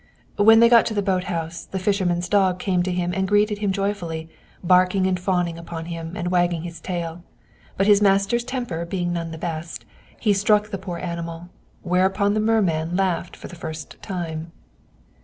When 0.37 0.61
they 0.61 0.67
got 0.67 0.87
to 0.87 0.95
the 0.95 1.03
boat 1.03 1.25
house, 1.25 1.65
the 1.65 1.77
fisherman's 1.77 2.27
dog 2.27 2.57
came 2.57 2.81
to 2.81 2.91
him 2.91 3.13
and 3.13 3.27
greeted 3.27 3.59
him 3.59 3.71
joyfully, 3.71 4.29
barking 4.63 5.05
and 5.05 5.19
fawning 5.19 5.59
on 5.59 5.85
him, 5.85 6.13
and 6.17 6.31
wagging 6.31 6.63
his 6.63 6.79
tail. 6.81 7.21
But 7.77 7.85
his 7.85 8.01
master's 8.01 8.43
temper 8.43 8.83
being 8.83 9.13
none 9.13 9.27
of 9.27 9.31
the 9.31 9.37
best, 9.37 9.85
he 10.19 10.33
struck 10.33 10.71
the 10.71 10.79
poor 10.79 10.97
animal; 10.97 11.49
whereupon 11.83 12.33
the 12.33 12.39
merman 12.39 12.95
laughed 12.95 13.35
for 13.35 13.47
the 13.47 13.55
first 13.55 14.01
time. 14.01 14.51